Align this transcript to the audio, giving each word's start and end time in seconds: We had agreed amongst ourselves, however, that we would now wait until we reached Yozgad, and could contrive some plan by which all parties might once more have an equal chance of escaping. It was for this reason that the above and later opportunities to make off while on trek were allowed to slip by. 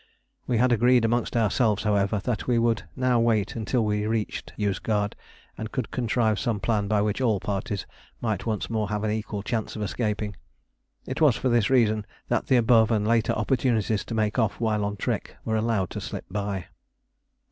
We 0.47 0.57
had 0.57 0.71
agreed 0.71 1.05
amongst 1.05 1.37
ourselves, 1.37 1.83
however, 1.83 2.19
that 2.23 2.47
we 2.47 2.57
would 2.57 2.85
now 2.95 3.19
wait 3.19 3.55
until 3.55 3.85
we 3.85 4.07
reached 4.07 4.51
Yozgad, 4.57 5.13
and 5.59 5.71
could 5.71 5.91
contrive 5.91 6.39
some 6.39 6.59
plan 6.59 6.87
by 6.87 7.03
which 7.03 7.21
all 7.21 7.39
parties 7.39 7.85
might 8.19 8.47
once 8.47 8.67
more 8.67 8.89
have 8.89 9.03
an 9.03 9.11
equal 9.11 9.43
chance 9.43 9.75
of 9.75 9.83
escaping. 9.83 10.35
It 11.05 11.21
was 11.21 11.35
for 11.35 11.49
this 11.49 11.69
reason 11.69 12.07
that 12.29 12.47
the 12.47 12.57
above 12.57 12.89
and 12.89 13.07
later 13.07 13.33
opportunities 13.33 14.03
to 14.05 14.15
make 14.15 14.39
off 14.39 14.59
while 14.59 14.83
on 14.85 14.97
trek 14.97 15.37
were 15.45 15.55
allowed 15.55 15.91
to 15.91 16.01
slip 16.01 16.25
by. 16.31 16.65